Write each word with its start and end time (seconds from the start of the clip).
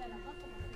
Gracias. 0.00 0.69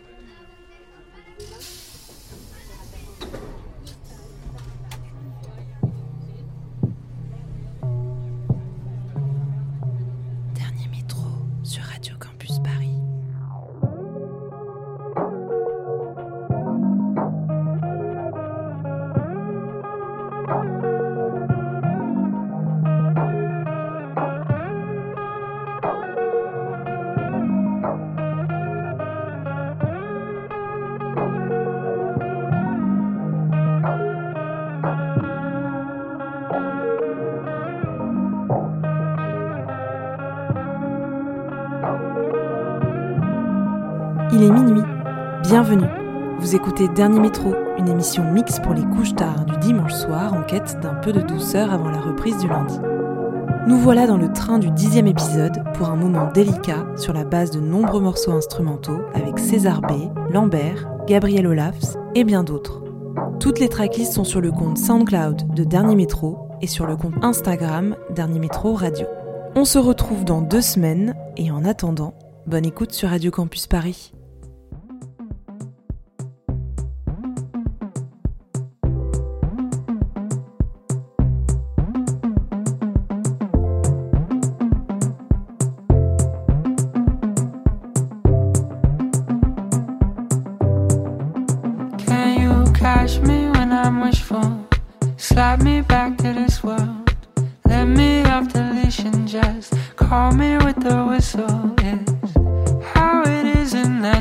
Écoutez 46.65 46.89
Dernier 46.89 47.21
Métro, 47.21 47.55
une 47.77 47.89
émission 47.89 48.25
mixte 48.33 48.63
pour 48.63 48.73
les 48.73 48.85
couches 48.85 49.15
tard 49.15 49.45
du 49.45 49.55
dimanche 49.59 49.93
soir 49.93 50.33
en 50.33 50.43
quête 50.43 50.81
d'un 50.81 50.95
peu 50.95 51.13
de 51.13 51.21
douceur 51.21 51.71
avant 51.71 51.91
la 51.91 52.01
reprise 52.01 52.39
du 52.39 52.49
lundi. 52.49 52.79
Nous 53.69 53.77
voilà 53.77 54.07
dans 54.07 54.17
le 54.17 54.33
train 54.33 54.59
du 54.59 54.71
dixième 54.71 55.07
épisode 55.07 55.63
pour 55.75 55.91
un 55.91 55.97
moment 55.97 56.33
délicat 56.33 56.87
sur 56.97 57.13
la 57.13 57.25
base 57.25 57.51
de 57.51 57.61
nombreux 57.61 58.01
morceaux 58.01 58.33
instrumentaux 58.33 59.03
avec 59.13 59.39
César 59.39 59.83
B, 59.83 60.09
Lambert, 60.33 60.89
Gabriel 61.07 61.47
Olafs 61.49 61.99
et 62.15 62.25
bien 62.25 62.43
d'autres. 62.43 62.83
Toutes 63.41 63.61
les 63.61 63.69
tracklists 63.69 64.15
sont 64.15 64.25
sur 64.25 64.41
le 64.41 64.51
compte 64.51 64.79
SoundCloud 64.79 65.53
de 65.55 65.65
Dernier 65.65 65.97
Métro 65.97 66.49
et 66.63 66.67
sur 66.67 66.87
le 66.87 66.97
compte 66.97 67.23
Instagram 67.23 67.95
Dernier 68.09 68.39
Métro 68.39 68.73
Radio. 68.73 69.07
On 69.55 69.67
se 69.67 69.77
retrouve 69.79 70.25
dans 70.25 70.41
deux 70.41 70.63
semaines 70.63 71.15
et 71.37 71.51
en 71.51 71.67
attendant, 71.67 72.15
bonne 72.47 72.65
écoute 72.65 72.93
sur 72.93 73.11
Radio 73.11 73.31
Campus 73.31 73.67
Paris. 73.67 74.14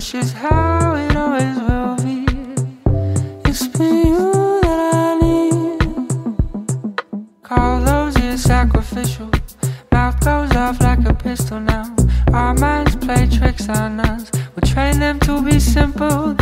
That's 0.04 0.12
just 0.12 0.34
how 0.34 0.96
it 0.96 1.16
always 1.16 1.58
will 1.60 1.96
be. 2.04 2.26
It's 3.50 3.64
you 3.80 4.60
that 4.64 4.96
I 4.96 5.16
need. 5.22 5.80
Carlos 7.42 8.18
is 8.18 8.44
sacrificial. 8.44 9.32
Mouth 9.94 10.20
goes 10.20 10.54
off 10.58 10.82
like 10.82 11.06
a 11.06 11.14
pistol 11.14 11.62
now. 11.62 11.96
Our 12.34 12.54
minds 12.54 12.98
play 12.98 13.30
tricks 13.30 13.70
on 13.70 14.02
us. 14.02 14.30
We 14.58 14.68
train 14.70 15.00
them 15.00 15.22
to 15.22 15.42
be 15.42 15.58
simple. 15.58 16.34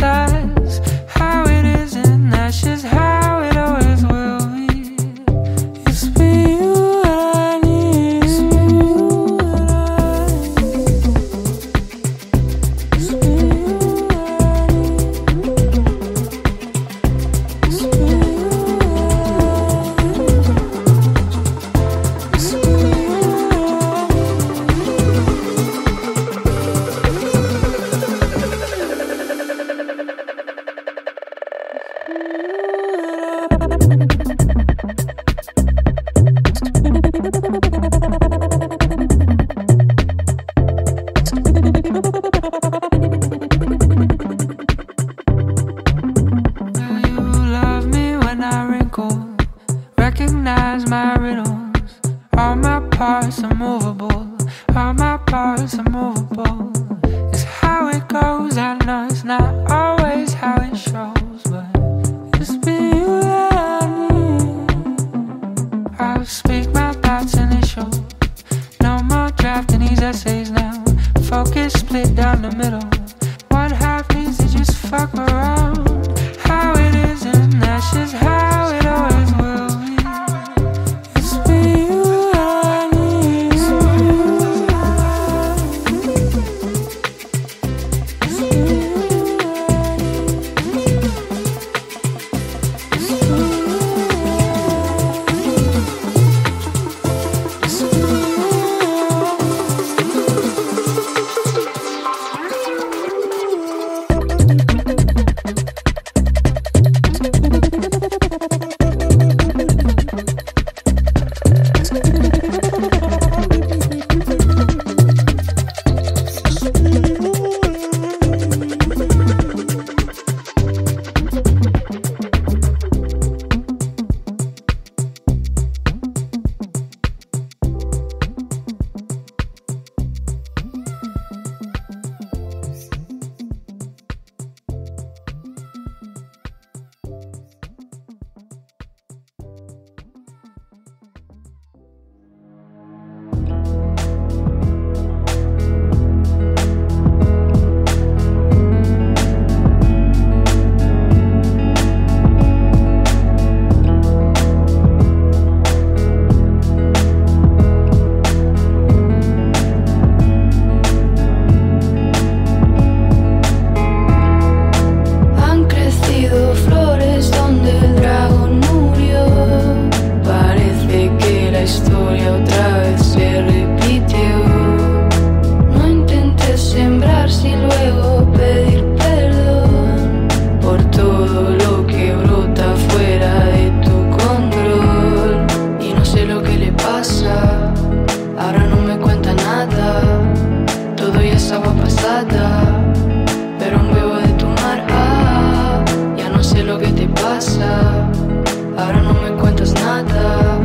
Ahora 198.78 199.00
no 199.02 199.14
me 199.14 199.30
cuentas 199.40 199.74
nada. 199.74 200.58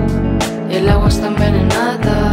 El 0.69 0.89
agua 0.89 1.07
está 1.09 1.27
envenenada. 1.27 2.26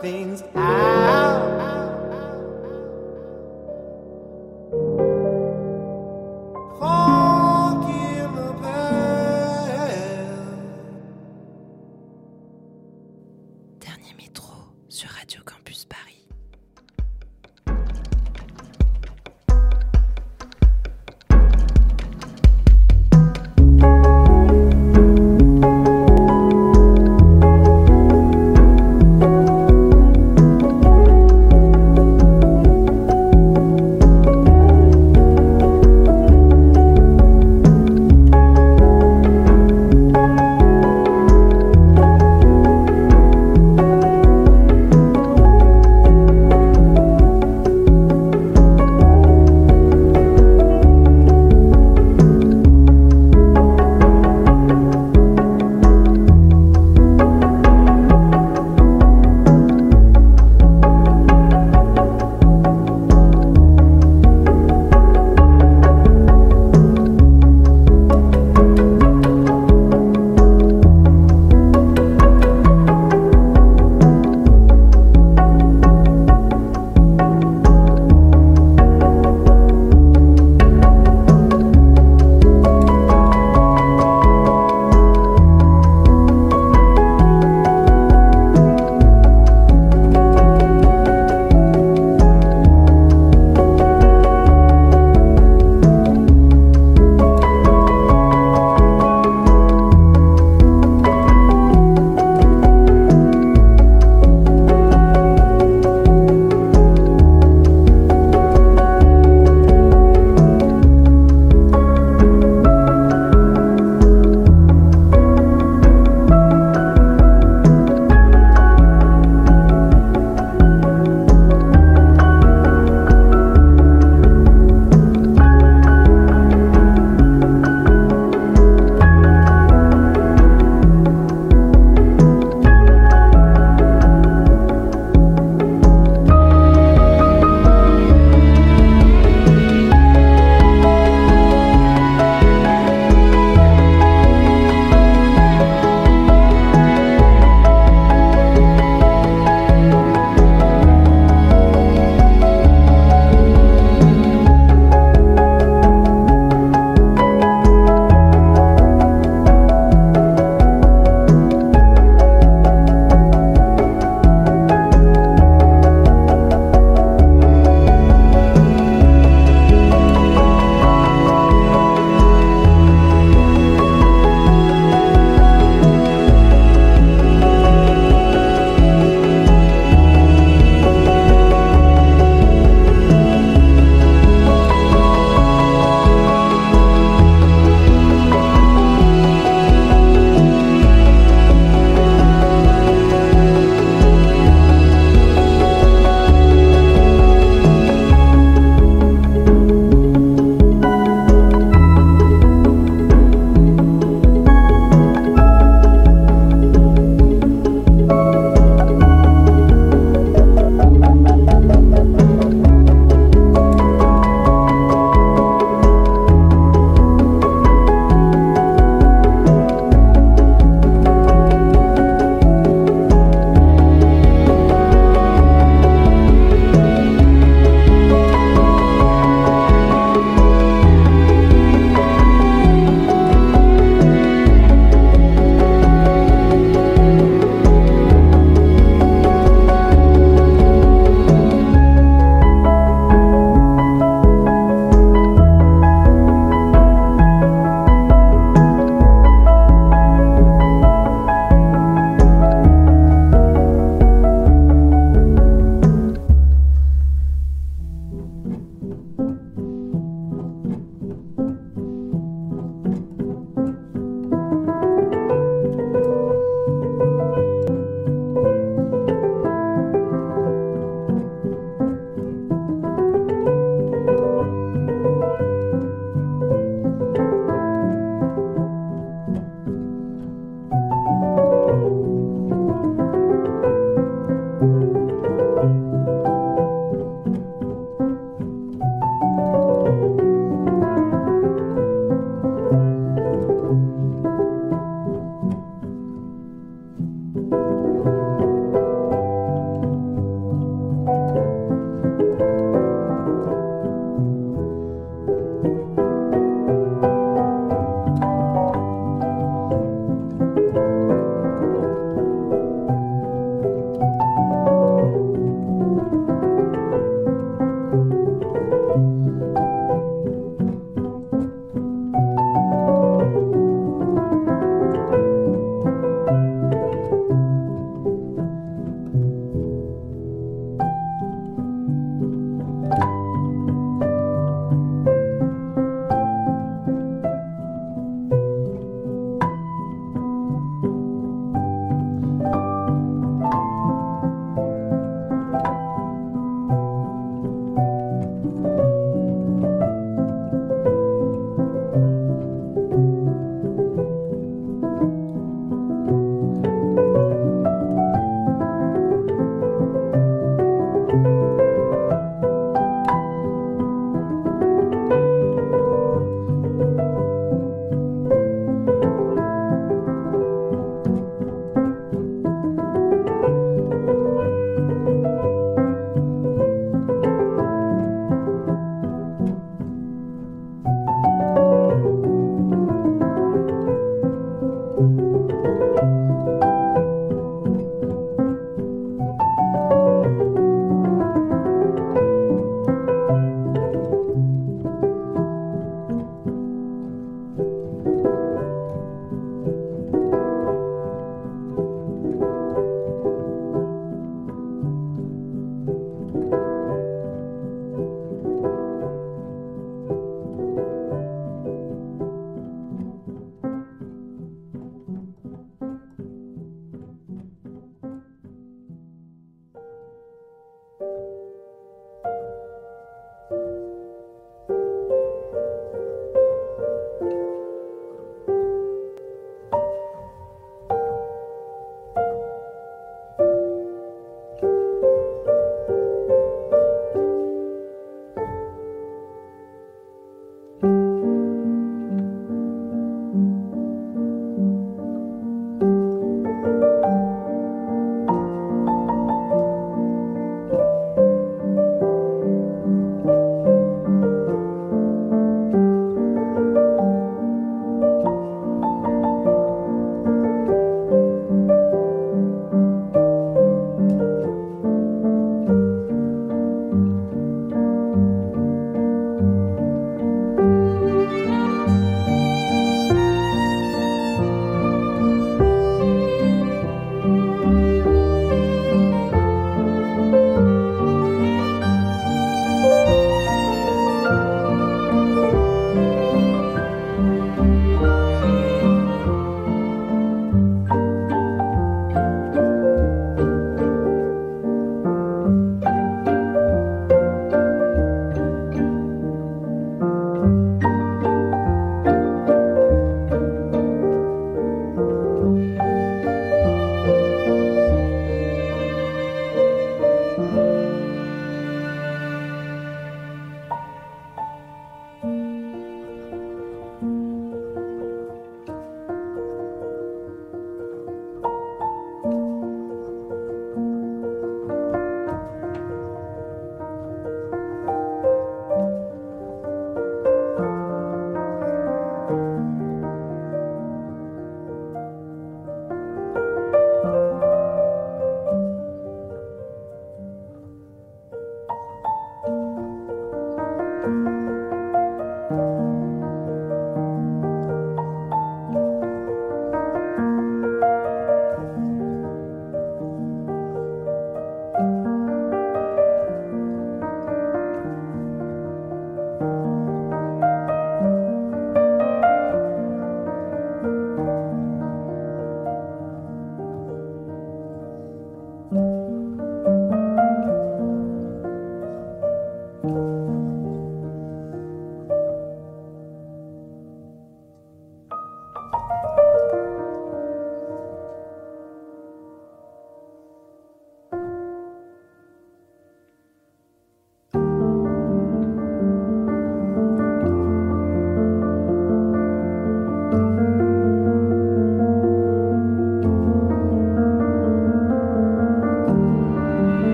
things 0.00 0.42
I 0.54 0.99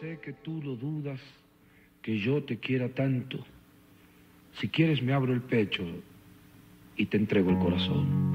sé 0.00 0.18
que 0.22 0.32
tú 0.32 0.60
lo 0.62 0.76
dudas, 0.76 1.20
que 2.02 2.18
yo 2.18 2.42
te 2.44 2.58
quiera 2.58 2.88
tanto. 2.88 3.44
Si 4.60 4.68
quieres 4.68 5.02
me 5.02 5.12
abro 5.12 5.32
el 5.32 5.42
pecho 5.42 5.84
y 6.96 7.06
te 7.06 7.16
entrego 7.16 7.50
el 7.50 7.58
corazón. 7.58 8.27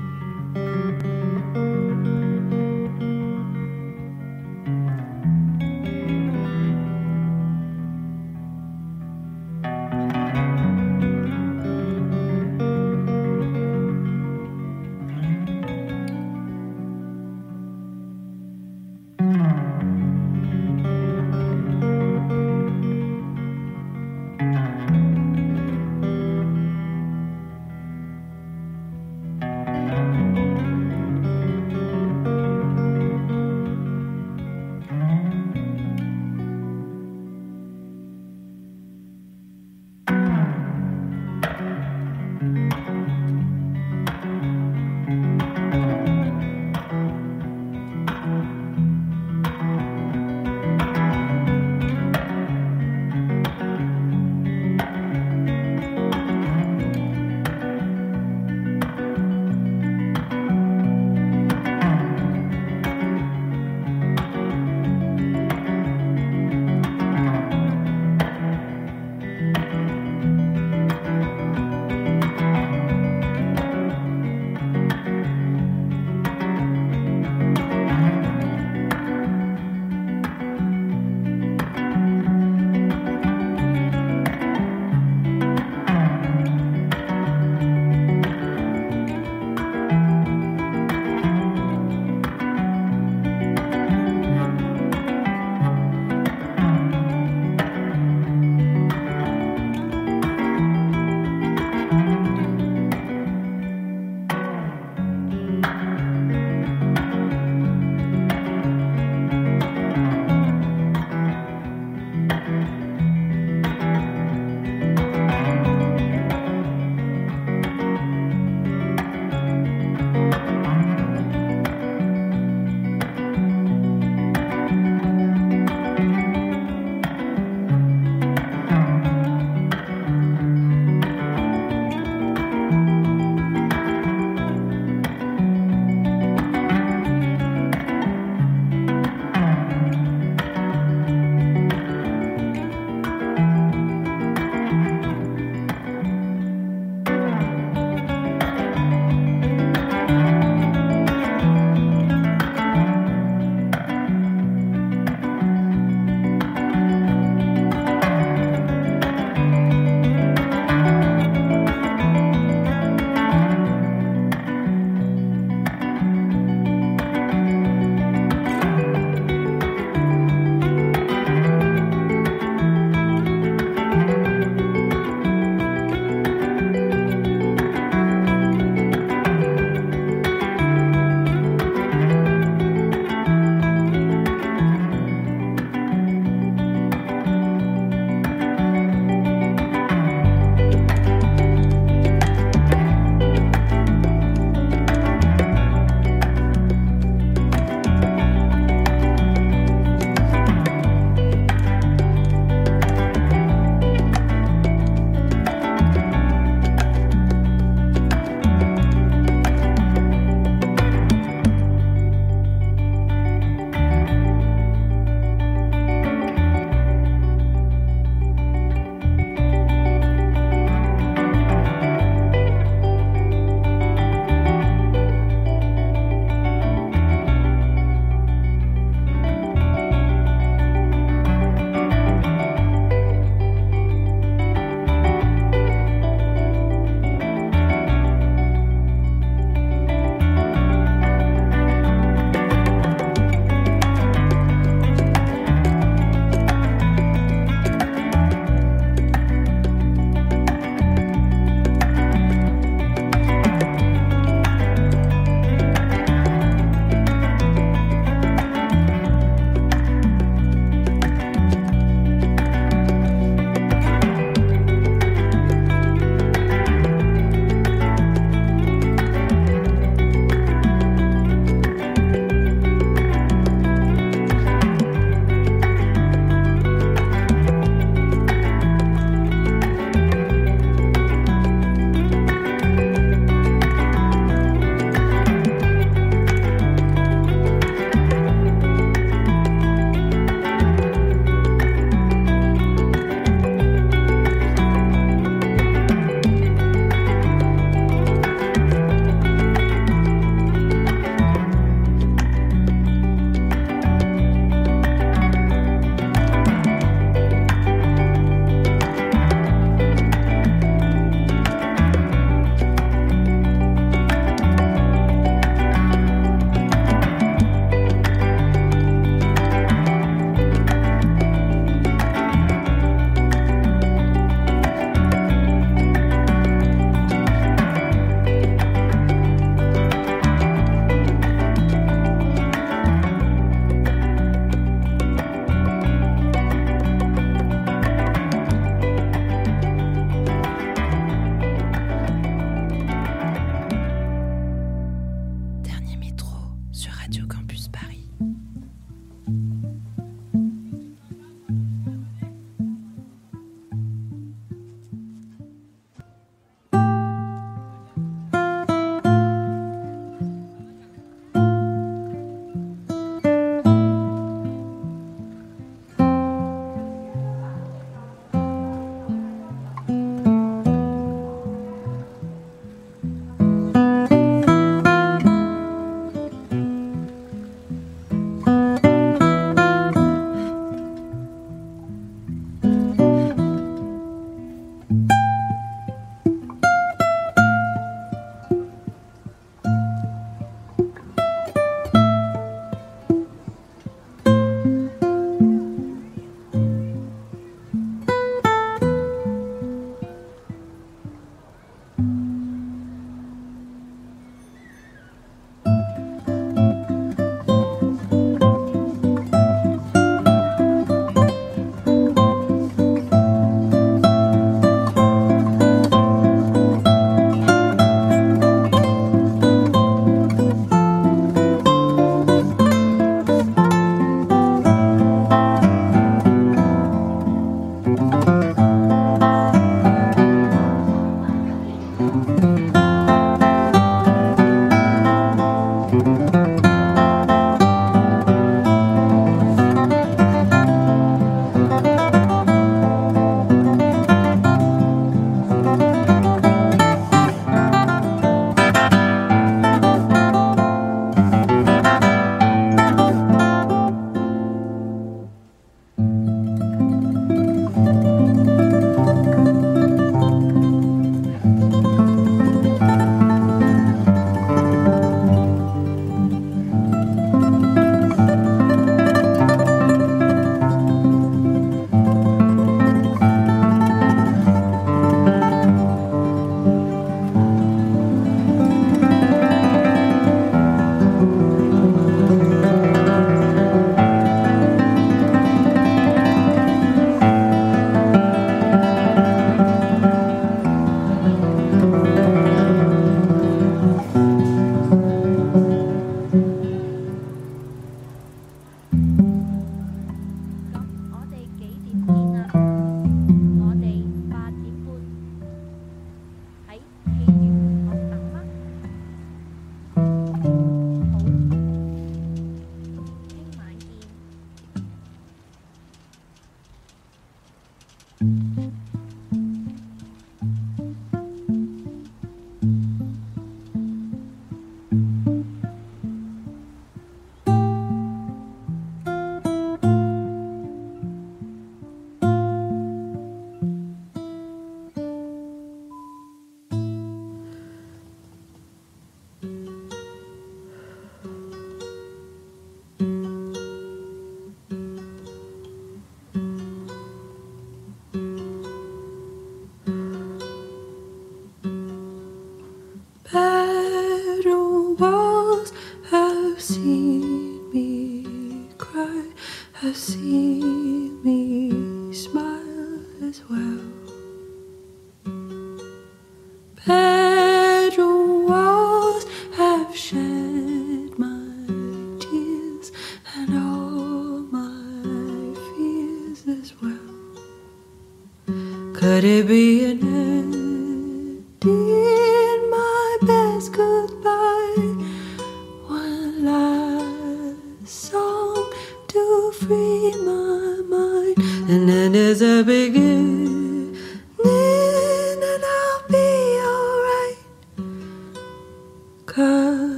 There's 592.34 592.42
a 592.42 592.64
beginning, 592.64 593.03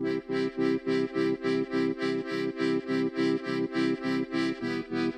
Thank 0.00 0.24
you. 4.92 5.09